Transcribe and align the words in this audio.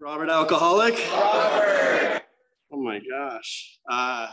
Robert 0.00 0.28
Alcoholic? 0.28 0.94
Robert! 1.12 2.22
Oh 2.72 2.82
my 2.82 2.98
gosh. 2.98 3.78
Uh, 3.88 4.28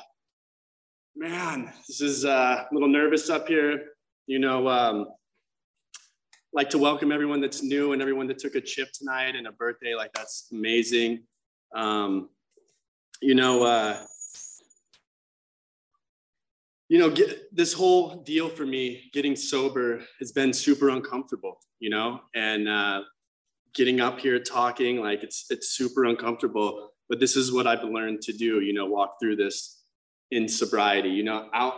man, 1.16 1.72
this 1.88 2.02
is 2.02 2.26
uh, 2.26 2.66
a 2.70 2.74
little 2.74 2.90
nervous 2.90 3.30
up 3.30 3.48
here. 3.48 3.84
You 4.26 4.40
know, 4.40 4.68
um, 4.68 5.08
like 6.52 6.70
to 6.72 6.80
welcome 6.80 7.12
everyone 7.12 7.42
that's 7.42 7.62
new 7.62 7.94
and 7.94 8.02
everyone 8.02 8.28
that 8.28 8.40
took 8.40 8.56
a 8.56 8.62
chip 8.62 8.90
tonight 8.92 9.36
and 9.36 9.46
a 9.46 9.52
birthday. 9.52 9.94
Like, 9.94 10.12
that's 10.14 10.48
amazing. 10.52 11.24
Um, 11.76 12.30
you 13.22 13.36
know, 13.36 13.64
uh, 13.64 14.04
you 16.90 16.98
know, 16.98 17.10
get, 17.12 17.56
this 17.56 17.72
whole 17.72 18.16
deal 18.24 18.50
for 18.50 18.66
me, 18.66 19.12
getting 19.14 19.36
sober, 19.36 20.02
has 20.20 20.32
been 20.32 20.54
super 20.54 20.90
uncomfortable. 20.90 21.60
You 21.80 21.92
know, 21.92 22.22
and 22.34 22.68
uh, 22.68 23.02
getting 23.74 24.02
up 24.02 24.20
here 24.20 24.40
talking, 24.40 25.00
like 25.00 25.24
it's 25.24 25.46
it's 25.50 25.70
super 25.70 26.06
uncomfortable. 26.06 26.92
But 27.10 27.20
this 27.20 27.36
is 27.36 27.52
what 27.52 27.68
I've 27.68 27.84
learned 27.84 28.22
to 28.24 28.34
do. 28.34 28.62
You 28.62 28.74
know, 28.74 28.86
walk 28.86 29.18
through 29.22 29.36
this 29.38 29.84
in 30.32 30.48
sobriety. 30.48 31.10
You 31.10 31.24
know, 31.24 31.50
out 31.54 31.74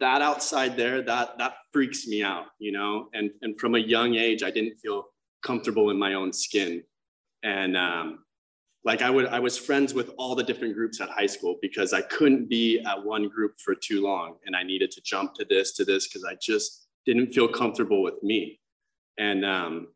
that 0.00 0.22
outside 0.22 0.76
there, 0.76 1.02
that 1.02 1.38
that 1.38 1.54
freaks 1.72 2.06
me 2.06 2.22
out. 2.22 2.46
You 2.58 2.72
know, 2.72 3.08
and 3.14 3.30
and 3.42 3.58
from 3.58 3.74
a 3.74 3.80
young 3.80 4.14
age, 4.14 4.42
I 4.42 4.50
didn't 4.50 4.76
feel 4.78 5.06
comfortable 5.44 5.90
in 5.90 5.98
my 5.98 6.14
own 6.14 6.32
skin, 6.32 6.82
and 7.42 7.76
um, 7.76 8.18
like 8.86 9.02
I 9.02 9.10
would 9.10 9.26
I 9.26 9.40
was 9.40 9.58
friends 9.58 9.92
with 9.92 10.10
all 10.16 10.36
the 10.36 10.44
different 10.44 10.74
groups 10.74 11.00
at 11.00 11.10
high 11.10 11.26
school 11.26 11.56
because 11.60 11.92
I 11.92 12.02
couldn't 12.02 12.48
be 12.48 12.80
at 12.86 13.04
one 13.04 13.28
group 13.28 13.58
for 13.58 13.74
too 13.74 14.00
long 14.00 14.36
and 14.46 14.54
I 14.54 14.62
needed 14.62 14.92
to 14.92 15.00
jump 15.02 15.34
to 15.34 15.44
this 15.44 15.72
to 15.74 15.84
this 15.84 16.06
because 16.06 16.24
I 16.24 16.36
just 16.40 16.86
didn't 17.04 17.32
feel 17.32 17.48
comfortable 17.48 18.00
with 18.00 18.22
me. 18.22 18.60
And 19.18 19.44
um, 19.44 19.88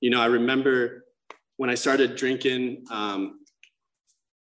you 0.00 0.10
know, 0.10 0.20
I 0.20 0.26
remember 0.26 1.04
when 1.56 1.70
I 1.70 1.74
started 1.74 2.16
drinking, 2.16 2.84
um, 2.90 3.40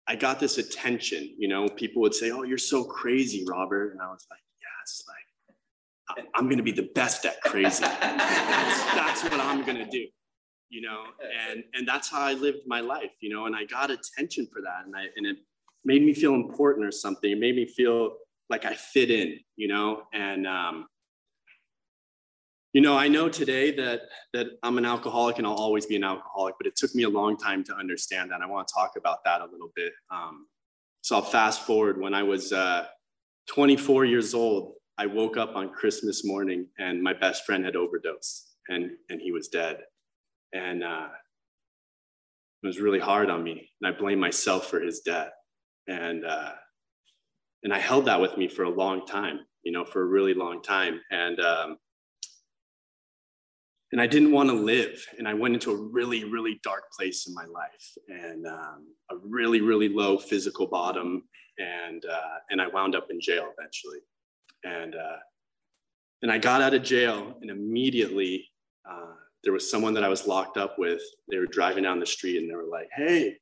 I 0.08 0.16
got 0.16 0.40
this 0.40 0.58
attention. 0.58 1.36
You 1.38 1.48
know, 1.48 1.68
people 1.68 2.02
would 2.02 2.14
say, 2.14 2.32
"Oh, 2.32 2.44
you're 2.44 2.58
so 2.58 2.84
crazy, 2.84 3.46
Robert," 3.48 3.92
and 3.92 4.02
I 4.02 4.08
was 4.08 4.26
like, 4.30 4.42
"Yes, 4.62 5.04
like 5.08 6.28
I'm 6.36 6.46
going 6.46 6.58
to 6.58 6.64
be 6.64 6.72
the 6.72 6.90
best 6.96 7.26
at 7.26 7.42
crazy. 7.42 7.84
that's, 8.02 8.84
that's 8.94 9.24
what 9.24 9.40
I'm 9.40 9.64
going 9.64 9.78
to 9.78 9.90
do." 9.90 10.08
you 10.74 10.82
know, 10.82 11.04
and 11.52 11.64
and 11.76 11.88
that's 11.88 12.10
how 12.10 12.22
I 12.22 12.34
lived 12.34 12.60
my 12.66 12.80
life, 12.80 13.12
you 13.22 13.30
know, 13.30 13.46
and 13.46 13.56
I 13.56 13.64
got 13.66 13.92
attention 13.92 14.48
for 14.52 14.60
that, 14.64 14.86
and 14.86 14.96
I 14.96 15.06
and 15.16 15.28
it 15.28 15.38
made 15.86 16.02
me 16.02 16.16
feel 16.16 16.34
important 16.34 16.86
or 16.86 16.92
something. 16.92 17.32
It 17.32 17.38
made 17.38 17.56
me 17.56 17.68
feel 17.68 18.16
like 18.50 18.66
I 18.66 18.74
fit 18.74 19.12
in, 19.12 19.38
you 19.56 19.68
know, 19.68 20.04
and 20.14 20.48
um, 20.48 20.88
you 22.74 22.82
know, 22.82 22.98
I 22.98 23.08
know 23.08 23.30
today 23.30 23.72
that 23.76 24.02
that 24.34 24.48
I'm 24.64 24.78
an 24.78 24.86
alcoholic 24.86 25.38
and 25.38 25.48
I'll 25.48 25.54
always 25.54 25.86
be 25.86 25.96
an 25.96 26.04
alcoholic, 26.04 26.56
but 26.58 26.68
it 26.68 26.76
took 26.76 26.94
me 26.96 27.04
a 27.04 27.10
long 27.10 27.38
time 27.38 27.64
to 27.66 27.76
understand 27.76 28.32
that. 28.32 28.42
I 28.42 28.48
want 28.48 28.68
to 28.68 28.74
talk 28.74 28.94
about 28.98 29.24
that 29.26 29.42
a 29.42 29.46
little 29.46 29.72
bit. 29.76 29.94
Um, 30.10 30.48
so 31.02 31.18
I'll 31.18 31.22
fast 31.22 31.62
forward. 31.62 32.00
When 32.00 32.14
I 32.14 32.24
was 32.24 32.52
uh, 32.52 32.86
24 33.48 34.06
years 34.06 34.34
old, 34.34 34.74
I 34.98 35.06
woke 35.06 35.38
up 35.38 35.56
on 35.56 35.70
Christmas 35.70 36.26
morning 36.26 36.68
and 36.80 37.02
my 37.02 37.14
best 37.14 37.46
friend 37.46 37.64
had 37.64 37.76
overdosed 37.76 38.54
and 38.70 38.92
and 39.10 39.22
he 39.22 39.32
was 39.32 39.48
dead 39.48 39.82
and 40.54 40.84
uh, 40.84 41.08
it 42.62 42.68
was 42.68 42.80
really 42.80 43.00
hard 43.00 43.30
on 43.30 43.44
me 43.44 43.70
and 43.82 43.94
i 43.94 43.98
blamed 43.98 44.22
myself 44.22 44.68
for 44.70 44.80
his 44.80 45.02
death 45.02 45.32
and 45.88 46.26
uh, 46.26 46.52
and 47.64 47.74
i 47.74 47.80
held 47.80 48.06
that 48.06 48.20
with 48.20 48.38
me 48.38 48.48
for 48.48 48.64
a 48.64 48.70
long 48.70 49.06
time 49.06 49.40
you 49.64 49.72
know 49.72 49.84
for 49.84 50.02
a 50.02 50.06
really 50.06 50.34
long 50.34 50.62
time 50.62 51.02
and 51.12 51.40
um, 51.40 51.78
and 53.94 54.02
i 54.02 54.08
didn't 54.08 54.32
want 54.32 54.50
to 54.50 54.56
live 54.56 55.06
and 55.18 55.28
i 55.28 55.34
went 55.34 55.54
into 55.54 55.72
a 55.72 55.76
really 55.76 56.26
really 56.26 56.60
dark 56.64 56.84
place 56.92 57.28
in 57.28 57.34
my 57.34 57.46
life 57.46 57.88
and 58.10 58.46
um, 58.46 58.88
a 59.12 59.16
really 59.24 59.62
really 59.62 59.88
low 59.88 60.18
physical 60.18 60.68
bottom 60.68 61.24
and 61.58 62.04
uh, 62.06 62.38
and 62.50 62.62
i 62.62 62.68
wound 62.68 62.96
up 62.96 63.08
in 63.10 63.22
jail 63.22 63.48
eventually 63.58 64.00
and 64.66 64.96
uh, 64.96 65.18
and 66.22 66.32
i 66.32 66.38
got 66.38 66.62
out 66.62 66.74
of 66.74 66.84
jail 66.84 67.38
and 67.42 67.50
immediately 67.50 68.50
uh, 68.90 69.14
there 69.44 69.54
was 69.54 69.70
someone 69.70 69.94
that 69.94 70.04
I 70.04 70.10
was 70.10 70.26
locked 70.26 70.58
up 70.58 70.80
with. 70.80 71.02
They 71.30 71.38
were 71.38 71.46
driving 71.46 71.84
down 71.84 72.00
the 72.00 72.06
street 72.06 72.38
and 72.38 72.50
they 72.50 72.56
were 72.56 72.70
like, 72.70 72.90
hey, 72.96 73.36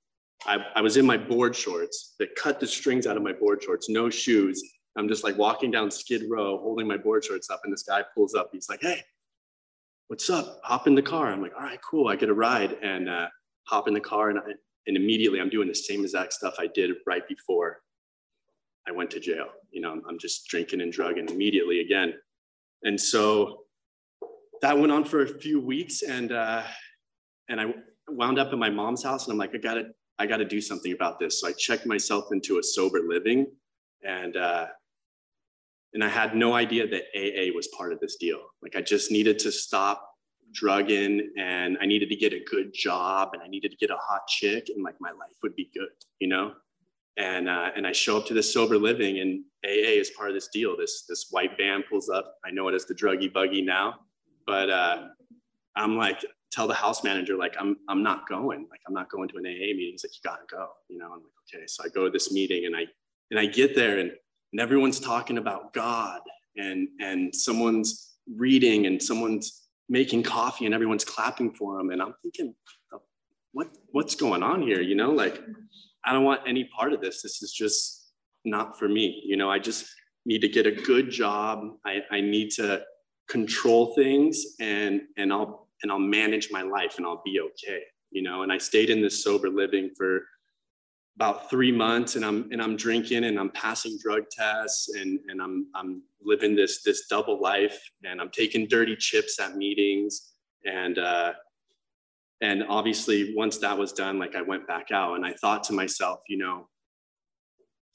I, 0.46 0.58
I 0.76 0.82
was 0.82 0.98
in 0.98 1.06
my 1.06 1.18
board 1.18 1.56
shorts 1.56 2.16
that 2.20 2.36
cut 2.36 2.60
the 2.60 2.68
strings 2.68 3.06
out 3.06 3.18
of 3.18 3.24
my 3.24 3.34
board 3.34 3.62
shorts, 3.62 3.90
no 3.90 4.10
shoes. 4.10 4.62
I'm 4.98 5.08
just 5.08 5.24
like 5.24 5.38
walking 5.38 5.70
down 5.70 5.92
Skid 5.92 6.24
Row 6.30 6.58
holding 6.58 6.88
my 6.88 6.98
board 6.98 7.24
shorts 7.24 7.50
up, 7.50 7.62
and 7.64 7.72
this 7.72 7.84
guy 7.84 8.04
pulls 8.14 8.34
up. 8.36 8.50
He's 8.52 8.68
like, 8.68 8.82
hey, 8.82 9.02
what's 10.12 10.30
up? 10.30 10.60
Hop 10.66 10.88
in 10.88 10.94
the 10.94 11.02
car. 11.02 11.32
I'm 11.32 11.42
like, 11.42 11.54
all 11.56 11.64
right, 11.64 11.80
cool. 11.82 12.10
I 12.10 12.18
get 12.18 12.28
a 12.28 12.34
ride 12.34 12.74
and 12.84 13.08
uh, 13.08 13.28
hop 13.64 13.88
in 13.88 13.94
the 13.94 14.02
car. 14.02 14.30
And, 14.30 14.40
I, 14.40 14.52
and 14.86 14.98
immediately 14.98 15.40
I'm 15.40 15.48
doing 15.48 15.70
the 15.70 15.74
same 15.74 16.02
exact 16.02 16.34
stuff 16.34 16.56
I 16.60 16.68
did 16.68 16.92
right 17.08 17.26
before 17.30 17.80
I 18.86 18.92
went 18.92 19.10
to 19.12 19.22
jail. 19.22 19.46
You 19.72 19.80
know, 19.80 20.02
I'm, 20.06 20.20
just 20.20 20.50
drinking 20.50 20.82
and 20.82 20.92
drugging 20.92 21.30
immediately 21.30 21.80
again. 21.80 22.16
And 22.84 23.00
so 23.00 23.62
that 24.62 24.78
went 24.78 24.92
on 24.92 25.06
for 25.06 25.24
a 25.24 25.28
few 25.40 25.62
weeks 25.62 26.02
and 26.02 26.34
uh, 26.34 26.64
and 27.48 27.62
I 27.62 27.68
wound 28.10 28.38
up 28.38 28.52
at 28.52 28.60
my 28.60 28.70
mom's 28.70 29.06
house 29.06 29.28
and 29.28 29.32
I'm 29.32 29.38
like, 29.38 29.56
I 29.56 29.60
gotta, 29.60 29.92
I 30.20 30.26
gotta 30.26 30.44
do 30.44 30.60
something 30.60 30.92
about 30.92 31.20
this. 31.20 31.40
So 31.40 31.48
I 31.48 31.54
checked 31.54 31.86
myself 31.86 32.26
into 32.34 32.60
a 32.60 32.64
sober 32.64 33.00
living 33.08 33.48
and 34.04 34.36
uh, 34.36 34.66
and 35.94 36.04
I 36.04 36.08
had 36.08 36.36
no 36.36 36.54
idea 36.54 36.88
that 36.88 37.04
AA 37.16 37.54
was 37.56 37.68
part 37.70 37.94
of 37.94 38.00
this 38.00 38.16
deal. 38.16 38.40
Like 38.62 38.76
I 38.76 38.82
just 38.82 39.12
needed 39.12 39.40
to 39.40 39.52
stop 39.52 40.08
drugging 40.54 41.32
and 41.38 41.78
I 41.82 41.86
needed 41.86 42.10
to 42.10 42.16
get 42.16 42.34
a 42.34 42.44
good 42.50 42.74
job 42.74 43.30
and 43.34 43.42
I 43.42 43.48
needed 43.48 43.72
to 43.72 43.78
get 43.78 43.90
a 43.90 43.98
hot 43.98 44.28
chick 44.28 44.68
and 44.74 44.84
like 44.84 44.96
my 45.00 45.12
life 45.12 45.36
would 45.44 45.56
be 45.56 45.70
good, 45.74 45.90
you 46.20 46.28
know? 46.28 46.54
And 47.18 47.50
uh, 47.50 47.72
and 47.76 47.86
I 47.86 47.92
show 47.92 48.18
up 48.18 48.26
to 48.28 48.34
this 48.34 48.54
sober 48.54 48.78
living 48.78 49.20
and 49.20 49.44
AA 49.66 50.00
is 50.00 50.12
part 50.12 50.30
of 50.30 50.36
this 50.36 50.48
deal. 50.48 50.78
This 50.78 51.06
this 51.08 51.28
white 51.30 51.58
van 51.58 51.84
pulls 51.90 52.10
up. 52.10 52.36
I 52.46 52.52
know 52.52 52.68
it 52.70 52.74
as 52.74 52.86
the 52.86 52.96
druggy 52.96 53.32
buggy 53.32 53.62
now 53.62 54.00
but 54.46 54.70
uh, 54.70 55.08
I'm 55.76 55.98
like, 55.98 56.26
tell 56.52 56.68
the 56.68 56.74
house 56.74 57.04
manager, 57.04 57.38
like, 57.38 57.56
I'm, 57.60 57.78
I'm 57.88 58.04
not 58.04 58.28
going. 58.28 58.68
Like, 58.70 58.82
I'm 58.88 58.94
not 58.94 59.10
going 59.10 59.30
to 59.30 59.38
an 59.38 59.46
AA 59.46 59.74
meeting. 59.76 59.92
He's 59.92 60.04
like, 60.04 60.12
you 60.14 60.30
gotta 60.30 60.44
go. 60.50 60.68
You 60.90 60.98
know, 60.98 61.06
I'm 61.06 61.22
like, 61.22 61.56
okay. 61.56 61.66
So 61.68 61.84
I 61.86 61.90
go 61.90 62.06
to 62.06 62.10
this 62.10 62.32
meeting 62.32 62.66
and 62.66 62.76
I, 62.76 62.86
and 63.30 63.40
I 63.40 63.46
get 63.46 63.76
there 63.76 64.00
and, 64.00 64.12
and 64.52 64.60
everyone's 64.60 65.00
talking 65.00 65.38
about 65.38 65.74
God 65.74 66.22
and, 66.58 66.88
and 67.00 67.34
someone's 67.34 68.16
reading 68.36 68.86
and 68.86 69.02
someone's 69.02 69.68
making 69.90 70.24
coffee 70.24 70.66
and 70.66 70.74
everyone's 70.74 71.06
clapping 71.06 71.54
for 71.54 71.78
them. 71.78 71.90
And 71.90 72.02
I'm 72.02 72.14
thinking, 72.22 72.54
uh, 72.94 72.98
what, 73.54 73.70
what's 73.92 74.16
going 74.16 74.44
on 74.44 74.62
here? 74.62 74.82
You 74.82 74.96
know, 74.96 75.12
like, 75.12 75.42
I 76.04 76.14
don't 76.14 76.24
want 76.24 76.42
any 76.48 76.66
part 76.66 76.94
of 76.94 77.02
this. 77.02 77.22
This 77.22 77.42
is 77.42 77.52
just 77.52 78.12
not 78.46 78.78
for 78.78 78.88
me. 78.88 79.22
You 79.26 79.38
know, 79.38 79.52
I 79.52 79.60
just 79.60 79.86
need 80.26 80.40
to 80.42 80.50
get 80.50 80.66
a 80.66 80.72
good 80.72 81.10
job. 81.10 81.76
I, 81.86 82.00
I 82.12 82.22
need 82.22 82.52
to 82.52 82.84
control 83.32 83.94
things 83.96 84.44
and 84.60 85.02
and 85.18 85.32
I'll 85.32 85.70
and 85.84 85.92
I'll 85.92 86.00
manage 86.00 86.50
my 86.52 86.62
life 86.62 86.98
and 86.98 87.06
I'll 87.06 87.22
be 87.24 87.40
okay, 87.40 87.82
you 88.12 88.22
know. 88.22 88.44
And 88.44 88.52
I 88.52 88.58
stayed 88.58 88.90
in 88.90 89.02
this 89.02 89.24
sober 89.24 89.50
living 89.50 89.92
for 89.98 90.22
about 91.16 91.50
three 91.50 91.72
months 91.72 92.16
and 92.16 92.24
I'm 92.24 92.48
and 92.52 92.62
I'm 92.62 92.76
drinking 92.76 93.26
and 93.26 93.40
I'm 93.40 93.50
passing 93.52 93.98
drug 94.02 94.24
tests 94.32 94.96
and 94.96 95.20
and 95.28 95.42
I'm 95.42 95.68
I'm 95.76 96.04
living 96.24 96.56
this 96.56 96.84
this 96.84 97.08
double 97.08 97.42
life 97.42 97.80
and 98.04 98.22
I'm 98.22 98.32
taking 98.32 98.68
dirty 98.68 98.96
chips 98.96 99.40
at 99.40 99.56
meetings 99.58 100.34
and 100.66 100.98
uh 100.98 101.34
and 102.42 102.64
obviously 102.70 103.34
once 103.36 103.58
that 103.60 103.78
was 103.78 103.94
done 103.94 104.18
like 104.18 104.36
I 104.36 104.42
went 104.42 104.68
back 104.68 104.92
out 104.92 105.16
and 105.16 105.26
I 105.26 105.34
thought 105.34 105.64
to 105.66 105.74
myself, 105.74 106.22
you 106.28 106.38
know, 106.38 106.68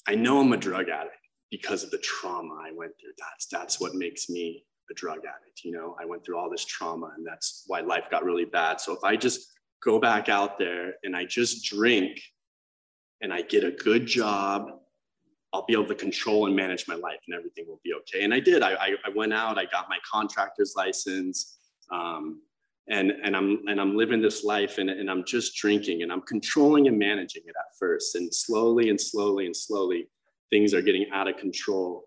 I 0.07 0.15
know 0.15 0.41
I'm 0.41 0.53
a 0.53 0.57
drug 0.57 0.89
addict 0.89 1.17
because 1.51 1.83
of 1.83 1.91
the 1.91 1.99
trauma 1.99 2.55
I 2.55 2.71
went 2.73 2.93
through. 3.01 3.13
That's 3.19 3.47
that's 3.47 3.81
what 3.81 3.95
makes 3.95 4.29
me 4.29 4.65
a 4.91 4.95
drug 4.95 5.19
addict. 5.19 5.65
You 5.65 5.73
know, 5.73 5.97
I 6.01 6.05
went 6.05 6.25
through 6.25 6.39
all 6.39 6.51
this 6.51 6.65
trauma 6.65 7.11
and 7.17 7.27
that's 7.27 7.65
why 7.67 7.81
life 7.81 8.09
got 8.11 8.25
really 8.25 8.45
bad. 8.45 8.81
So 8.81 8.93
if 8.93 9.03
I 9.03 9.17
just 9.17 9.49
go 9.83 9.99
back 9.99 10.29
out 10.29 10.59
there 10.59 10.95
and 11.03 11.17
I 11.17 11.25
just 11.25 11.65
drink 11.65 12.21
and 13.21 13.33
I 13.33 13.43
get 13.43 13.65
a 13.65 13.71
good 13.71 14.07
job, 14.07 14.71
I'll 15.53 15.65
be 15.65 15.73
able 15.73 15.87
to 15.87 15.95
control 15.95 16.47
and 16.47 16.55
manage 16.55 16.87
my 16.87 16.97
life 16.97 17.21
and 17.27 17.37
everything 17.37 17.67
will 17.67 17.81
be 17.83 17.95
okay. 17.95 18.25
And 18.25 18.35
I 18.35 18.41
did. 18.41 18.63
I, 18.63 18.73
I, 18.75 18.95
I 19.07 19.09
went 19.15 19.33
out, 19.33 19.59
I 19.59 19.65
got 19.65 19.89
my 19.89 19.99
contractor's 20.11 20.75
license. 20.77 21.59
Um, 21.91 22.43
and, 22.89 23.11
and 23.25 23.37
I'm 23.37 23.63
and 23.67 23.81
I'm 23.81 23.97
living 23.97 24.23
this 24.23 24.45
life 24.45 24.79
and, 24.79 24.89
and 24.89 25.11
I'm 25.11 25.25
just 25.25 25.57
drinking 25.57 26.03
and 26.03 26.13
I'm 26.13 26.23
controlling 26.23 26.87
and 26.87 26.99
managing 26.99 27.43
it 27.47 27.55
at 27.59 27.77
first. 27.79 28.15
And 28.15 28.33
slowly 28.33 28.91
and 28.91 29.01
slowly 29.01 29.47
and 29.47 29.57
slowly, 29.57 30.09
things 30.51 30.73
are 30.73 30.83
getting 30.83 31.07
out 31.13 31.27
of 31.27 31.37
control. 31.37 32.05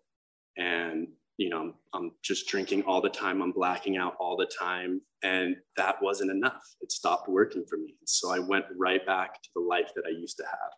And 0.57 1.07
you 1.38 1.50
know, 1.50 1.73
I'm 1.94 2.11
just 2.21 2.47
drinking 2.47 2.83
all 2.83 3.01
the 3.01 3.09
time. 3.09 3.41
I'm 3.41 3.51
blacking 3.51 3.97
out 3.97 4.15
all 4.19 4.38
the 4.38 4.50
time. 4.59 5.01
And 5.23 5.56
that 5.75 6.01
wasn't 6.01 6.31
enough. 6.31 6.63
It 6.81 6.91
stopped 6.91 7.27
working 7.29 7.65
for 7.67 7.77
me. 7.77 7.95
So 8.06 8.29
I 8.31 8.39
went 8.39 8.65
right 8.77 9.06
back 9.06 9.41
to 9.41 9.50
the 9.56 9.61
life 9.61 9.91
that 9.95 10.03
I 10.06 10.11
used 10.11 10.38
to 10.38 10.44
have. 10.44 10.71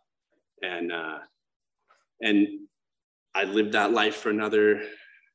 And, 0.62 0.92
uh, 0.92 1.20
and 2.22 2.48
I 3.34 3.46
lived 3.46 3.74
that 3.74 3.92
life 3.92 4.16
for 4.16 4.30
another 4.30 4.84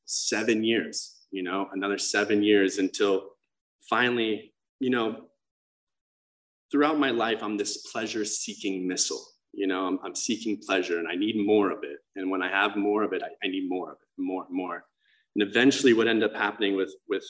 seven 0.04 0.62
years, 0.62 1.16
you 1.30 1.42
know, 1.42 1.68
another 1.72 1.98
seven 1.98 2.42
years 2.42 2.78
until 2.78 3.30
finally, 3.88 4.54
you 4.80 4.90
know, 4.90 5.26
throughout 6.70 6.98
my 6.98 7.10
life, 7.10 7.42
I'm 7.42 7.56
this 7.56 7.78
pleasure 7.88 8.24
seeking 8.24 8.86
missile. 8.86 9.24
You 9.52 9.66
know, 9.66 9.86
I'm, 9.86 9.98
I'm, 10.04 10.14
seeking 10.14 10.58
pleasure 10.58 10.98
and 10.98 11.08
I 11.08 11.14
need 11.14 11.36
more 11.36 11.70
of 11.70 11.82
it. 11.82 11.98
And 12.14 12.30
when 12.30 12.42
I 12.42 12.50
have 12.50 12.76
more 12.76 13.02
of 13.02 13.14
it, 13.14 13.22
I, 13.22 13.28
I 13.42 13.48
need 13.48 13.68
more 13.68 13.90
of 13.90 13.96
it, 13.96 14.22
more 14.22 14.44
and 14.44 14.54
more. 14.54 14.84
And 15.34 15.48
eventually, 15.48 15.94
what 15.94 16.08
ended 16.08 16.30
up 16.30 16.36
happening 16.36 16.76
with, 16.76 16.94
with 17.08 17.24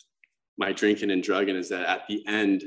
my 0.58 0.72
drinking 0.72 1.10
and 1.12 1.22
drugging 1.22 1.56
is 1.56 1.68
that 1.68 1.88
at 1.88 2.06
the 2.08 2.26
end, 2.26 2.64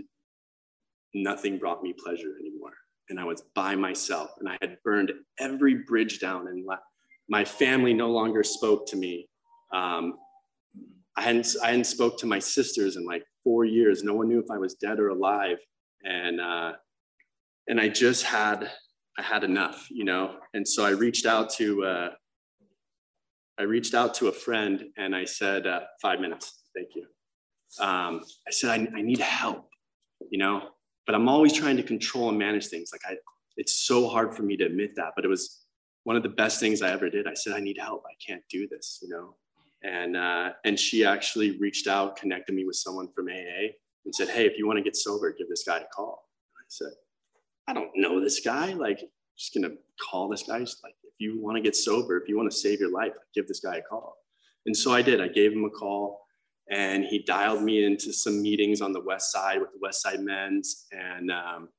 nothing 1.14 1.58
brought 1.58 1.84
me 1.84 1.94
pleasure 1.94 2.36
anymore. 2.40 2.74
And 3.10 3.20
I 3.20 3.24
was 3.24 3.44
by 3.56 3.76
myself 3.76 4.32
and 4.40 4.48
I 4.48 4.58
had 4.62 4.78
burned 4.84 5.12
every 5.40 5.76
bridge 5.76 6.20
down 6.20 6.48
and 6.48 6.66
my 7.28 7.46
family 7.46 7.94
no 7.94 8.10
longer 8.10 8.44
spoke 8.44 8.88
to 8.88 8.96
me. 8.96 9.28
Um, 9.74 10.16
I 11.16 11.22
hadn't, 11.22 11.48
I 11.64 11.68
hadn't 11.68 11.86
spoke 11.86 12.18
to 12.20 12.26
my 12.26 12.40
sisters 12.40 12.96
in 12.96 13.06
like 13.06 13.24
four 13.44 13.66
years. 13.66 14.04
No 14.04 14.14
one 14.14 14.30
knew 14.30 14.40
if 14.40 14.50
I 14.52 14.58
was 14.58 14.76
dead 14.76 15.00
or 15.00 15.10
alive. 15.10 15.58
And, 16.04 16.40
uh, 16.40 16.74
and 17.68 17.80
I 17.80 17.90
just 17.90 18.24
had, 18.24 18.72
I 19.18 19.22
had 19.22 19.44
enough, 19.44 19.88
you 19.90 20.06
know? 20.06 20.38
And 20.54 20.68
so 20.68 20.86
I 20.86 20.92
reached 20.92 21.26
out 21.26 21.50
to, 21.56 21.84
uh, 21.84 22.10
I 23.60 23.64
reached 23.64 23.94
out 23.94 24.14
to 24.16 24.30
a 24.30 24.32
friend 24.32 24.86
and 24.98 25.16
I 25.16 25.26
said, 25.26 25.68
uh, 25.68 25.82
five 26.02 26.20
minutes, 26.20 26.64
thank 26.76 26.96
you. 26.96 27.06
Um, 27.86 28.22
I 28.48 28.52
said, 28.52 28.70
I, 28.70 28.98
I 28.98 29.02
need 29.02 29.20
help, 29.20 29.68
you 30.32 30.40
know? 30.40 30.70
But 31.10 31.16
I'm 31.16 31.28
always 31.28 31.54
trying 31.54 31.76
to 31.76 31.82
control 31.82 32.30
and 32.30 32.38
manage 32.38 32.68
things. 32.68 32.92
Like 32.92 33.02
I, 33.04 33.18
it's 33.58 33.74
so 33.74 34.08
hard 34.08 34.36
for 34.36 34.44
me 34.44 34.56
to 34.58 34.66
admit 34.66 34.96
that, 34.98 35.14
but 35.16 35.26
it 35.26 35.28
was 35.28 35.66
one 36.04 36.16
of 36.16 36.22
the 36.22 36.30
best 36.30 36.60
things 36.60 36.84
I 36.84 36.92
ever 36.92 37.10
did. 37.10 37.26
I 37.26 37.34
said, 37.34 37.54
I 37.54 37.62
need 37.62 37.80
help. 37.80 38.04
I 38.06 38.14
can't 38.24 38.44
do 38.48 38.68
this, 38.68 39.00
you 39.02 39.10
know? 39.10 39.34
And, 39.82 40.16
uh, 40.16 40.52
and 40.66 40.80
she 40.80 41.04
actually 41.04 41.58
reached 41.58 41.88
out, 41.88 42.16
connected 42.16 42.54
me 42.54 42.64
with 42.64 42.76
someone 42.76 43.12
from 43.12 43.28
AA 43.28 43.72
and 44.06 44.14
said, 44.14 44.30
Hey, 44.30 44.46
if 44.46 44.60
you 44.60 44.68
want 44.68 44.78
to 44.78 44.84
get 44.84 44.96
sober, 44.96 45.34
give 45.36 45.50
this 45.50 45.64
guy 45.64 45.80
a 45.80 45.86
call. 45.92 46.30
I 46.60 46.62
said, 46.68 46.92
I 47.68 47.74
don't 47.74 47.90
know 47.96 48.22
this 48.22 48.42
guy. 48.42 48.74
Like, 48.74 49.00
just 49.36 49.56
going 49.56 49.64
to 49.64 49.78
call 50.12 50.30
this 50.30 50.44
guy. 50.44 50.60
Like, 50.60 50.94
if 51.04 51.14
you 51.18 51.42
want 51.42 51.58
to 51.58 51.64
get 51.64 51.76
sober, 51.76 52.22
if 52.22 52.30
you 52.30 52.38
want 52.38 52.52
to 52.52 52.56
save 52.56 52.80
your 52.80 52.92
life, 52.92 53.14
give 53.34 53.48
this 53.48 53.62
guy 53.62 53.78
a 53.78 53.82
call. 53.82 54.16
And 54.68 54.78
so 54.78 54.94
I 54.94 55.02
did. 55.02 55.22
I 55.22 55.28
gave 55.28 55.54
him 55.54 55.66
a 55.66 55.72
call 55.72 56.22
and 56.70 57.04
he 57.06 57.20
dialed 57.20 57.64
me 57.64 57.84
into 57.84 58.14
some 58.14 58.42
meetings 58.42 58.82
on 58.82 58.94
the 58.94 59.02
west 59.02 59.32
side 59.32 59.60
with 59.60 59.72
the 59.72 59.80
west 59.82 60.02
side 60.02 60.20
men's 60.20 60.86
and 60.92 61.32
um, 61.32 61.70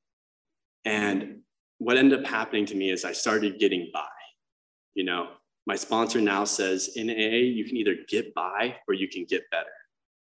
and 0.85 1.39
what 1.77 1.97
ended 1.97 2.19
up 2.19 2.25
happening 2.25 2.65
to 2.65 2.75
me 2.75 2.91
is 2.91 3.05
i 3.05 3.11
started 3.11 3.59
getting 3.59 3.89
by. 3.93 4.05
You 4.93 5.05
know 5.05 5.29
my 5.67 5.75
sponsor 5.75 6.19
now 6.19 6.43
says 6.43 6.91
in 6.95 7.09
aa 7.09 7.13
you 7.57 7.65
can 7.65 7.77
either 7.77 7.95
get 8.07 8.33
by 8.33 8.75
or 8.87 8.93
you 8.93 9.07
can 9.07 9.25
get 9.25 9.49
better 9.51 9.69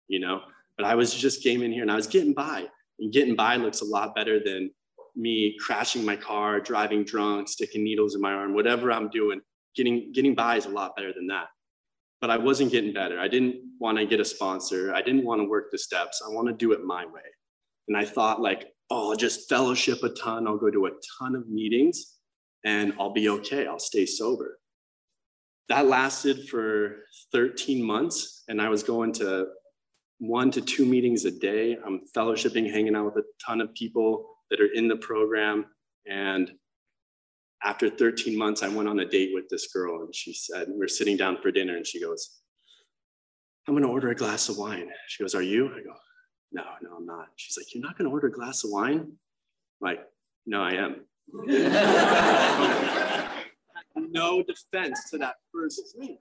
you 0.09 0.19
know? 0.19 0.43
But 0.77 0.87
i 0.87 0.95
was 0.95 1.15
just 1.15 1.43
came 1.43 1.63
in 1.63 1.73
here 1.73 1.83
and 1.83 1.91
i 1.91 1.97
was 1.97 2.07
getting 2.07 2.33
by 2.33 2.67
and 3.01 3.13
getting 3.13 3.37
by 3.37 3.57
looks 3.57 3.81
a 3.81 3.85
lot 3.85 4.15
better 4.15 4.41
than 4.43 4.71
me 5.17 5.57
crashing 5.59 6.05
my 6.05 6.17
car 6.17 6.61
driving 6.61 7.05
drunk 7.05 7.49
sticking 7.49 7.85
needles 7.85 8.15
in 8.15 8.21
my 8.21 8.33
arm 8.33 8.55
whatever 8.55 8.91
i'm 8.93 9.09
doing 9.11 9.41
getting 9.75 10.13
getting 10.13 10.35
by 10.35 10.57
is 10.57 10.67
a 10.67 10.71
lot 10.71 10.97
better 10.97 11.13
than 11.13 11.27
that 11.27 11.49
but 12.21 12.31
I 12.31 12.37
wasn't 12.37 12.73
getting 12.73 12.93
better. 12.93 13.19
I 13.19 13.29
didn't 13.29 13.57
want 13.79 13.99
to 13.99 14.07
get 14.07 14.21
a 14.21 14.25
sponsor. 14.25 14.93
I 14.95 15.03
didn't 15.03 15.25
want 15.25 15.41
to 15.41 15.49
work 15.49 15.71
the 15.71 15.79
steps. 15.79 16.23
I 16.25 16.31
want 16.33 16.49
to 16.49 16.55
do 16.55 16.73
it 16.73 16.85
my 16.85 17.07
way. 17.07 17.23
And 17.89 17.97
I 17.97 18.05
thought 18.05 18.41
like, 18.41 18.69
oh, 18.91 19.11
I'll 19.11 19.17
just 19.17 19.49
fellowship 19.49 20.03
a 20.03 20.11
ton. 20.11 20.47
I'll 20.47 20.59
go 20.59 20.71
to 20.71 20.87
a 20.87 20.91
ton 21.19 21.35
of 21.35 21.49
meetings 21.49 22.19
and 22.65 22.93
I'll 22.99 23.13
be 23.13 23.29
okay. 23.29 23.67
I'll 23.67 23.79
stay 23.79 24.07
sober. 24.07 24.59
That 25.69 25.87
lasted 25.87 26.49
for 26.49 27.05
13 27.33 27.83
months. 27.83 28.45
And 28.49 28.61
I 28.61 28.69
was 28.69 28.83
going 28.83 29.13
to 29.15 29.47
one 30.19 30.51
to 30.51 30.61
two 30.61 30.85
meetings 30.85 31.25
a 31.25 31.31
day. 31.31 31.79
I'm 31.85 32.03
fellowshipping, 32.15 32.71
hanging 32.71 32.95
out 32.95 33.07
with 33.07 33.17
a 33.17 33.27
ton 33.45 33.61
of 33.61 33.73
people 33.75 34.27
that 34.51 34.61
are 34.61 34.73
in 34.75 34.89
the 34.89 34.97
program. 34.97 35.67
And 36.07 36.51
after 37.63 37.91
13 37.91 38.39
months, 38.39 38.63
I 38.63 38.69
went 38.69 38.89
on 38.89 39.01
a 39.01 39.05
date 39.05 39.31
with 39.35 39.49
this 39.49 39.73
girl 39.73 40.03
and 40.03 40.15
she 40.15 40.33
said, 40.33 40.69
we 40.71 40.85
are 40.85 40.89
sitting 40.89 41.17
down 41.17 41.39
for 41.43 41.51
dinner 41.51 41.77
and 41.77 41.87
she 41.87 42.01
goes, 42.01 42.41
I'm 43.69 43.75
going 43.75 43.85
to 43.85 43.91
order 43.91 44.11
a 44.11 44.15
glass 44.15 44.49
of 44.49 44.57
wine. 44.57 44.89
She 45.09 45.23
goes, 45.23 45.35
Are 45.35 45.43
you? 45.43 45.69
I 45.69 45.83
go, 45.83 45.95
No, 46.53 46.65
no, 46.83 46.97
I'm 46.97 47.07
not. 47.07 47.29
She's 47.37 47.57
like, 47.57 47.75
You're 47.75 47.85
not 47.85 47.97
going 47.97 48.09
to 48.09 48.13
order 48.13 48.29
a 48.29 48.33
glass 48.33 48.65
of 48.65 48.71
wine? 48.71 49.01
I'm 49.01 49.17
like, 49.81 50.01
No, 50.47 50.63
I 50.63 50.73
am. 50.73 51.05
no 54.11 54.43
defense 54.43 55.11
to 55.11 55.19
that 55.19 55.37
first 55.53 55.95
drink 55.97 56.19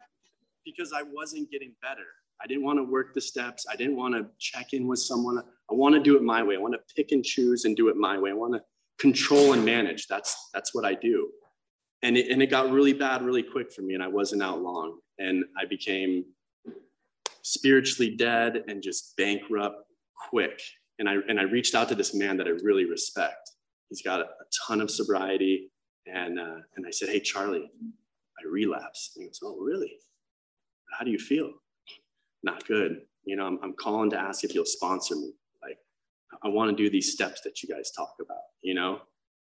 because 0.64 0.94
I 0.94 1.02
wasn't 1.02 1.50
getting 1.50 1.74
better. 1.82 2.06
I 2.42 2.48
didn't 2.48 2.64
want 2.64 2.80
to 2.80 2.84
work 2.84 3.14
the 3.14 3.22
steps. 3.22 3.66
I 3.70 3.76
didn't 3.76 3.96
want 3.96 4.14
to 4.14 4.28
check 4.38 4.74
in 4.74 4.88
with 4.88 5.00
someone. 5.00 5.40
I 5.40 5.74
want 5.74 5.96
to 5.96 6.02
do 6.02 6.16
it 6.16 6.24
my 6.24 6.44
way. 6.44 6.56
I 6.56 6.60
want 6.60 6.74
to 6.74 6.96
pick 6.96 7.12
and 7.12 7.24
choose 7.24 7.66
and 7.66 7.76
do 7.76 7.90
it 7.90 7.98
my 7.98 8.18
way. 8.18 8.30
I 8.30 8.34
want 8.34 8.54
to 8.54 8.62
control 9.00 9.54
and 9.54 9.64
manage. 9.64 10.08
That's 10.08 10.50
that's 10.54 10.74
what 10.76 10.86
I 10.86 10.94
do. 10.94 11.30
And 12.02 12.18
it, 12.18 12.32
and 12.32 12.42
it 12.42 12.48
got 12.48 12.72
really 12.72 12.94
bad 12.94 13.24
really 13.24 13.44
quick 13.44 13.72
for 13.72 13.82
me, 13.82 13.94
and 13.94 14.04
I 14.04 14.08
wasn't 14.08 14.44
out 14.44 14.62
long. 14.62 15.00
And 15.18 15.44
I 15.58 15.66
became 15.66 16.26
spiritually 17.42 18.16
dead 18.16 18.64
and 18.68 18.82
just 18.82 19.16
bankrupt 19.18 19.84
quick. 20.30 20.62
And 21.00 21.10
I 21.10 21.16
and 21.28 21.40
I 21.40 21.44
reached 21.44 21.76
out 21.76 21.90
to 21.90 21.96
this 21.96 22.14
man 22.14 22.38
that 22.38 22.48
I 22.48 22.52
really 22.64 22.86
respect. 22.86 23.52
He's 23.90 24.02
got 24.02 24.20
a, 24.20 24.26
a 24.26 24.46
ton 24.68 24.82
of 24.82 24.92
sobriety, 24.92 25.72
and 26.06 26.40
uh, 26.40 26.58
and 26.76 26.86
I 26.86 26.92
said, 26.92 27.10
"Hey, 27.10 27.20
Charlie, 27.20 27.70
I 28.40 28.48
relapsed." 28.48 29.16
And 29.16 29.24
he 29.24 29.30
goes, 29.30 29.40
"Oh, 29.44 29.58
really? 29.60 29.94
How 30.98 31.06
do 31.06 31.12
you 31.12 31.20
feel?" 31.20 31.52
Not 32.44 32.66
good. 32.68 33.02
You 33.26 33.36
know, 33.36 33.46
I'm, 33.46 33.60
I'm 33.62 33.74
calling 33.74 34.10
to 34.12 34.18
ask 34.18 34.44
if 34.44 34.56
you'll 34.56 34.66
sponsor 34.66 35.16
me. 35.16 35.34
I 36.44 36.48
want 36.50 36.76
to 36.76 36.84
do 36.84 36.90
these 36.90 37.12
steps 37.12 37.42
that 37.42 37.62
you 37.62 37.70
guys 37.70 37.92
talk 37.92 38.14
about, 38.22 38.38
you 38.62 38.74
know? 38.74 39.02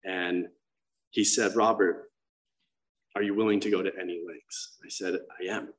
And 0.03 0.47
he 1.11 1.23
said, 1.23 1.55
Robert, 1.55 2.09
are 3.15 3.23
you 3.23 3.33
willing 3.33 3.59
to 3.61 3.71
go 3.71 3.81
to 3.81 3.91
any 3.99 4.21
lengths? 4.27 4.77
I 4.83 4.89
said, 4.89 5.15
I 5.39 5.53
am. 5.53 5.69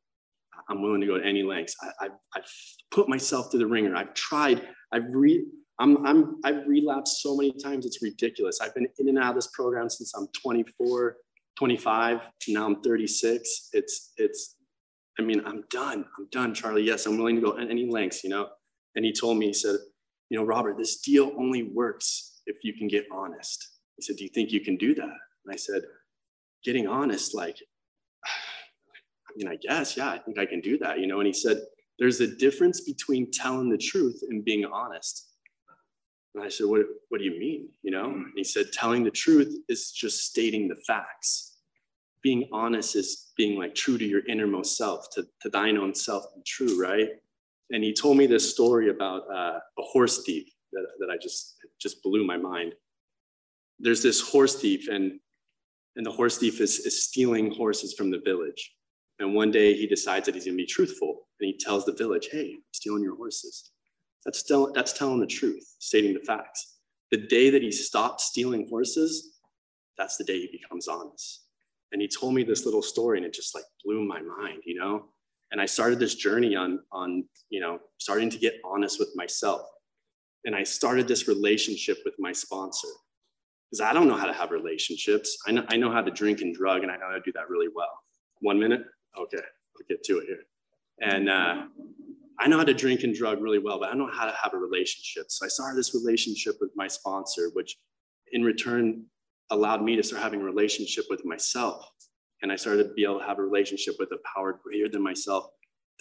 I'm 0.68 0.82
willing 0.82 1.00
to 1.02 1.06
go 1.06 1.18
to 1.18 1.24
any 1.24 1.42
lengths. 1.42 1.76
I, 1.82 2.04
have 2.04 2.12
I've 2.34 2.44
put 2.90 3.08
myself 3.08 3.50
to 3.50 3.58
the 3.58 3.66
wringer. 3.66 3.94
I've 3.94 4.14
tried. 4.14 4.62
I've 4.90 5.04
re, 5.10 5.44
I'm, 5.78 6.04
I'm, 6.06 6.36
I've 6.44 6.66
relapsed 6.66 7.22
so 7.22 7.36
many 7.36 7.52
times. 7.52 7.84
It's 7.84 8.02
ridiculous. 8.02 8.60
I've 8.60 8.74
been 8.74 8.88
in 8.98 9.08
and 9.08 9.18
out 9.18 9.30
of 9.30 9.34
this 9.36 9.48
program 9.48 9.90
since 9.90 10.14
I'm 10.14 10.28
24, 10.42 11.16
25. 11.58 12.20
Now 12.48 12.66
I'm 12.66 12.80
36. 12.80 13.68
It's, 13.74 14.12
it's, 14.16 14.56
I 15.18 15.22
mean, 15.22 15.42
I'm 15.44 15.64
done. 15.70 16.06
I'm 16.18 16.28
done, 16.32 16.54
Charlie. 16.54 16.84
Yes, 16.84 17.06
I'm 17.06 17.18
willing 17.18 17.36
to 17.36 17.42
go 17.42 17.52
any 17.52 17.88
lengths, 17.88 18.24
you 18.24 18.30
know? 18.30 18.48
And 18.94 19.04
he 19.04 19.12
told 19.12 19.36
me, 19.36 19.48
he 19.48 19.52
said, 19.52 19.76
you 20.28 20.38
know, 20.38 20.44
Robert, 20.44 20.76
this 20.76 21.00
deal 21.00 21.32
only 21.38 21.62
works 21.62 22.40
if 22.46 22.56
you 22.62 22.72
can 22.72 22.88
get 22.88 23.06
honest. 23.12 23.68
He 23.96 24.02
said, 24.02 24.16
Do 24.16 24.24
you 24.24 24.30
think 24.30 24.50
you 24.50 24.60
can 24.60 24.76
do 24.76 24.94
that? 24.94 25.04
And 25.04 25.52
I 25.52 25.56
said, 25.56 25.82
Getting 26.64 26.88
honest, 26.88 27.34
like, 27.34 27.56
I 28.26 29.32
mean, 29.36 29.48
I 29.48 29.56
guess, 29.56 29.96
yeah, 29.96 30.10
I 30.10 30.18
think 30.18 30.38
I 30.38 30.46
can 30.46 30.60
do 30.60 30.78
that, 30.78 30.98
you 30.98 31.06
know. 31.06 31.20
And 31.20 31.26
he 31.26 31.32
said, 31.32 31.58
There's 31.98 32.20
a 32.20 32.36
difference 32.36 32.80
between 32.80 33.30
telling 33.30 33.70
the 33.70 33.78
truth 33.78 34.20
and 34.28 34.44
being 34.44 34.64
honest. 34.64 35.30
And 36.34 36.44
I 36.44 36.48
said, 36.48 36.66
What, 36.66 36.82
what 37.08 37.18
do 37.18 37.24
you 37.24 37.38
mean? 37.38 37.68
You 37.82 37.92
know, 37.92 38.06
and 38.06 38.32
he 38.34 38.44
said, 38.44 38.72
Telling 38.72 39.04
the 39.04 39.10
truth 39.10 39.56
is 39.68 39.92
just 39.92 40.24
stating 40.26 40.68
the 40.68 40.76
facts. 40.86 41.54
Being 42.22 42.48
honest 42.52 42.96
is 42.96 43.30
being 43.36 43.56
like 43.56 43.76
true 43.76 43.96
to 43.96 44.04
your 44.04 44.26
innermost 44.26 44.76
self, 44.76 45.08
to, 45.10 45.24
to 45.42 45.48
thine 45.50 45.78
own 45.78 45.94
self 45.94 46.24
and 46.34 46.44
true, 46.44 46.82
right? 46.82 47.10
And 47.70 47.82
he 47.82 47.92
told 47.92 48.16
me 48.16 48.26
this 48.26 48.50
story 48.50 48.90
about 48.90 49.22
uh, 49.30 49.58
a 49.58 49.82
horse 49.82 50.22
thief 50.24 50.46
that, 50.72 50.86
that 51.00 51.10
I 51.10 51.16
just 51.20 51.56
just 51.80 52.02
blew 52.02 52.24
my 52.24 52.36
mind. 52.36 52.74
There's 53.78 54.02
this 54.02 54.20
horse 54.20 54.56
thief, 54.56 54.88
and 54.88 55.18
and 55.96 56.04
the 56.04 56.12
horse 56.12 56.38
thief 56.38 56.60
is, 56.60 56.78
is 56.80 57.04
stealing 57.04 57.50
horses 57.52 57.94
from 57.94 58.10
the 58.10 58.20
village. 58.24 58.72
And 59.18 59.34
one 59.34 59.50
day 59.50 59.74
he 59.74 59.86
decides 59.86 60.26
that 60.26 60.34
he's 60.34 60.44
going 60.44 60.56
to 60.56 60.62
be 60.62 60.66
truthful, 60.66 61.26
and 61.40 61.48
he 61.48 61.58
tells 61.58 61.84
the 61.84 61.94
village, 61.94 62.28
"Hey, 62.30 62.52
I'm 62.54 62.62
stealing 62.72 63.02
your 63.02 63.16
horses." 63.16 63.72
That's 64.24 64.38
still 64.38 64.72
that's 64.72 64.92
telling 64.92 65.20
the 65.20 65.26
truth, 65.26 65.64
stating 65.78 66.14
the 66.14 66.24
facts. 66.24 66.74
The 67.10 67.18
day 67.18 67.50
that 67.50 67.62
he 67.62 67.70
stopped 67.70 68.20
stealing 68.20 68.66
horses, 68.68 69.38
that's 69.96 70.16
the 70.16 70.24
day 70.24 70.40
he 70.40 70.48
becomes 70.50 70.88
honest. 70.88 71.44
And 71.92 72.02
he 72.02 72.08
told 72.08 72.34
me 72.34 72.42
this 72.42 72.64
little 72.64 72.82
story, 72.82 73.18
and 73.18 73.26
it 73.26 73.32
just 73.32 73.54
like 73.54 73.64
blew 73.84 74.04
my 74.04 74.20
mind, 74.20 74.62
you 74.64 74.78
know 74.78 75.06
and 75.52 75.60
i 75.60 75.66
started 75.66 75.98
this 75.98 76.14
journey 76.14 76.56
on 76.56 76.80
on 76.92 77.24
you 77.50 77.60
know 77.60 77.78
starting 77.98 78.30
to 78.30 78.38
get 78.38 78.54
honest 78.64 78.98
with 78.98 79.10
myself. 79.14 79.62
And 80.44 80.54
i 80.54 80.62
started 80.62 81.08
this 81.08 81.26
relationship 81.28 81.98
with 82.04 82.14
my 82.18 82.32
sponsor. 82.32 82.88
Because 83.70 83.80
i 83.80 83.92
don't 83.92 84.08
know 84.08 84.16
how 84.16 84.26
to 84.26 84.32
have 84.32 84.50
relationships. 84.50 85.38
I 85.46 85.52
know, 85.52 85.64
I 85.68 85.76
know 85.76 85.90
how 85.90 86.02
to 86.02 86.10
drink 86.10 86.40
and 86.40 86.54
drug 86.54 86.82
and 86.82 86.90
i 86.90 86.96
know 86.96 87.06
how 87.08 87.14
to 87.14 87.20
do 87.24 87.32
that 87.32 87.48
really 87.48 87.68
well. 87.74 87.94
One 88.40 88.58
minute? 88.58 88.82
Okay 89.18 89.38
i'll 89.38 89.86
get 89.88 90.02
to 90.04 90.18
it 90.18 90.26
here. 90.26 90.44
And 91.00 91.28
uh, 91.28 91.64
i 92.38 92.46
know 92.48 92.58
how 92.58 92.64
to 92.64 92.74
drink 92.74 93.02
and 93.02 93.14
drug 93.14 93.40
really 93.40 93.58
well 93.58 93.78
but 93.78 93.88
i 93.88 93.92
don't 93.92 93.98
know 93.98 94.10
how 94.12 94.26
to 94.26 94.36
have 94.42 94.54
a 94.54 94.58
relationship. 94.58 95.26
So 95.28 95.46
i 95.46 95.48
started 95.48 95.78
this 95.78 95.94
relationship 95.94 96.56
with 96.60 96.70
my 96.76 96.88
sponsor 96.88 97.50
which 97.52 97.76
in 98.32 98.42
return 98.42 99.04
allowed 99.50 99.82
me 99.82 99.94
to 99.96 100.02
start 100.02 100.22
having 100.22 100.40
a 100.40 100.44
relationship 100.44 101.04
with 101.08 101.24
myself 101.24 101.88
and 102.42 102.52
I 102.52 102.56
started 102.56 102.84
to 102.84 102.94
be 102.94 103.04
able 103.04 103.20
to 103.20 103.26
have 103.26 103.38
a 103.38 103.42
relationship 103.42 103.96
with 103.98 104.10
a 104.12 104.18
power 104.34 104.60
greater 104.62 104.88
than 104.88 105.02
myself. 105.02 105.46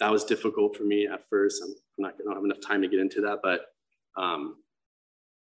That 0.00 0.10
was 0.10 0.24
difficult 0.24 0.76
for 0.76 0.84
me 0.84 1.06
at 1.06 1.28
first. 1.28 1.62
I'm, 1.62 1.74
not 1.98 2.18
going 2.18 2.28
to 2.28 2.34
have 2.34 2.44
enough 2.44 2.60
time 2.66 2.82
to 2.82 2.88
get 2.88 3.00
into 3.00 3.22
that, 3.22 3.38
but 3.42 3.62
um, 4.20 4.56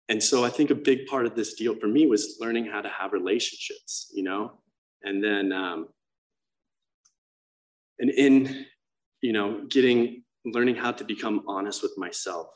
and 0.09 0.23
so 0.23 0.45
I 0.45 0.49
think 0.49 0.71
a 0.71 0.77
big 0.77 1.07
part 1.07 1.27
of 1.27 1.35
this 1.35 1.55
deal 1.55 1.75
for 1.75 1.89
me 1.89 2.07
was 2.07 2.37
learning 2.41 2.67
how 2.67 2.81
to 2.81 2.89
have 2.89 3.13
relationships, 3.13 4.13
you 4.15 4.23
know, 4.23 4.53
and 5.03 5.23
then 5.23 5.53
um, 5.53 5.89
and 7.99 8.11
in 8.11 8.67
you 9.23 9.33
know 9.33 9.65
getting 9.69 10.23
learning 10.45 10.77
how 10.77 10.93
to 10.93 11.03
become 11.03 11.43
honest 11.49 11.83
with 11.83 11.93
myself. 11.97 12.47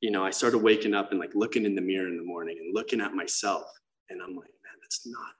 You 0.00 0.10
know, 0.10 0.24
I 0.24 0.30
started 0.30 0.58
waking 0.58 0.94
up 0.94 1.12
and 1.12 1.20
like 1.20 1.30
looking 1.34 1.64
in 1.64 1.76
the 1.76 1.80
mirror 1.80 2.08
in 2.08 2.16
the 2.16 2.24
morning 2.24 2.56
and 2.60 2.74
looking 2.74 3.00
at 3.00 3.14
myself, 3.14 3.64
and 4.10 4.20
I'm 4.20 4.34
like, 4.34 4.50
man, 4.64 4.78
that's 4.80 5.06
not 5.06 5.34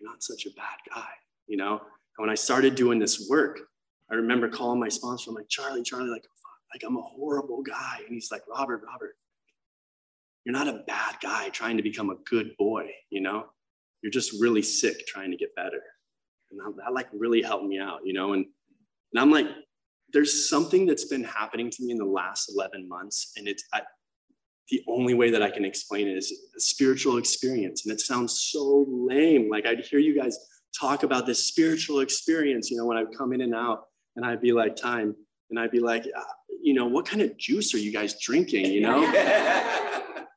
you're 0.00 0.10
not 0.10 0.22
such 0.22 0.46
a 0.46 0.50
bad 0.50 0.78
guy, 0.94 1.10
you 1.46 1.56
know. 1.56 1.72
And 1.72 2.18
when 2.18 2.30
I 2.30 2.34
started 2.34 2.74
doing 2.74 2.98
this 2.98 3.28
work, 3.28 3.60
I 4.10 4.14
remember 4.14 4.48
calling 4.48 4.80
my 4.80 4.88
sponsor. 4.88 5.30
I'm 5.30 5.36
like, 5.36 5.48
Charlie, 5.48 5.82
Charlie, 5.82 6.10
like, 6.10 6.26
like 6.74 6.82
I'm 6.86 6.96
a 6.96 7.02
horrible 7.02 7.62
guy, 7.62 7.98
and 8.04 8.14
he's 8.14 8.30
like, 8.30 8.42
Robert, 8.48 8.82
Robert, 8.86 9.16
you're 10.44 10.56
not 10.56 10.68
a 10.68 10.84
bad 10.86 11.16
guy 11.20 11.50
trying 11.50 11.76
to 11.76 11.82
become 11.82 12.10
a 12.10 12.16
good 12.28 12.56
boy, 12.58 12.86
you 13.10 13.20
know? 13.20 13.46
You're 14.02 14.12
just 14.12 14.40
really 14.40 14.62
sick 14.62 15.06
trying 15.06 15.30
to 15.30 15.36
get 15.36 15.54
better. 15.54 15.82
And 16.50 16.60
that, 16.60 16.82
that 16.84 16.92
like 16.94 17.08
really 17.12 17.42
helped 17.42 17.66
me 17.66 17.78
out, 17.78 18.00
you 18.04 18.14
know? 18.14 18.32
And, 18.32 18.46
and 19.12 19.20
I'm 19.20 19.30
like, 19.30 19.46
there's 20.12 20.48
something 20.48 20.86
that's 20.86 21.04
been 21.04 21.24
happening 21.24 21.70
to 21.70 21.84
me 21.84 21.92
in 21.92 21.98
the 21.98 22.04
last 22.04 22.50
11 22.54 22.88
months. 22.88 23.32
And 23.36 23.46
it's 23.46 23.64
I, 23.74 23.82
the 24.70 24.82
only 24.86 25.14
way 25.14 25.30
that 25.30 25.42
I 25.42 25.50
can 25.50 25.64
explain 25.64 26.08
it 26.08 26.16
is 26.16 26.32
a 26.56 26.60
spiritual 26.60 27.16
experience. 27.16 27.84
And 27.84 27.92
it 27.92 28.00
sounds 28.00 28.48
so 28.50 28.86
lame. 28.88 29.48
Like 29.50 29.66
I'd 29.66 29.80
hear 29.80 29.98
you 29.98 30.18
guys 30.18 30.38
talk 30.78 31.02
about 31.02 31.26
this 31.26 31.44
spiritual 31.44 32.00
experience, 32.00 32.70
you 32.70 32.76
know, 32.76 32.84
when 32.84 32.98
I'd 32.98 33.16
come 33.16 33.32
in 33.32 33.40
and 33.40 33.54
out 33.54 33.84
and 34.16 34.24
I'd 34.24 34.40
be 34.40 34.52
like, 34.52 34.76
time. 34.76 35.14
And 35.50 35.58
I'd 35.58 35.70
be 35.70 35.80
like, 35.80 36.04
uh, 36.04 36.22
you 36.62 36.74
know, 36.74 36.86
what 36.86 37.06
kind 37.06 37.22
of 37.22 37.36
juice 37.38 37.74
are 37.74 37.78
you 37.78 37.90
guys 37.92 38.20
drinking, 38.20 38.66
you 38.66 38.82
know? 38.82 39.00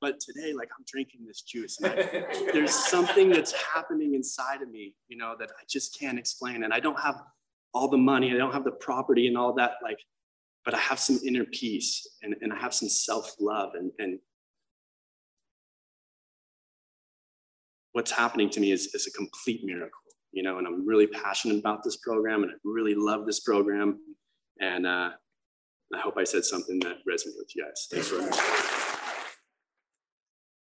but 0.01 0.19
today 0.19 0.51
like 0.51 0.67
i'm 0.77 0.83
drinking 0.87 1.21
this 1.25 1.41
juice 1.43 1.79
and 1.79 1.93
I, 1.93 2.25
there's 2.51 2.73
something 2.73 3.29
that's 3.29 3.53
happening 3.53 4.15
inside 4.15 4.61
of 4.61 4.69
me 4.69 4.95
you 5.07 5.15
know 5.15 5.35
that 5.39 5.51
i 5.51 5.63
just 5.69 5.97
can't 5.97 6.19
explain 6.19 6.63
and 6.63 6.73
i 6.73 6.79
don't 6.79 6.99
have 6.99 7.21
all 7.73 7.87
the 7.87 7.97
money 7.97 8.33
i 8.33 8.37
don't 8.37 8.51
have 8.51 8.63
the 8.63 8.71
property 8.71 9.27
and 9.27 9.37
all 9.37 9.53
that 9.53 9.73
like 9.83 9.99
but 10.65 10.73
i 10.73 10.77
have 10.77 10.99
some 10.99 11.19
inner 11.25 11.45
peace 11.45 12.07
and, 12.21 12.35
and 12.41 12.53
i 12.53 12.57
have 12.57 12.73
some 12.73 12.89
self-love 12.89 13.71
and, 13.75 13.91
and 13.99 14.19
what's 17.93 18.11
happening 18.11 18.49
to 18.49 18.59
me 18.59 18.71
is, 18.71 18.93
is 18.93 19.07
a 19.07 19.11
complete 19.11 19.61
miracle 19.63 19.99
you 20.31 20.43
know 20.43 20.57
and 20.57 20.67
i'm 20.67 20.85
really 20.85 21.07
passionate 21.07 21.59
about 21.59 21.83
this 21.83 21.97
program 21.97 22.43
and 22.43 22.51
i 22.51 22.55
really 22.63 22.95
love 22.95 23.25
this 23.25 23.41
program. 23.41 23.99
And 24.59 24.85
uh, 24.85 25.11
i 25.93 25.99
hope 25.99 26.17
i 26.17 26.23
said 26.23 26.45
something 26.45 26.79
that 26.81 26.97
resonates 27.09 27.37
with 27.37 27.55
you 27.55 27.65
guys. 27.65 27.87
Thanks 27.89 28.09
very 28.09 28.23
much 28.23 28.80